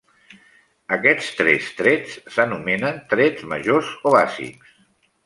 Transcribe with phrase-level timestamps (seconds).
[0.95, 4.73] Aquests tres trets s'anomenen trets majors o bàsics.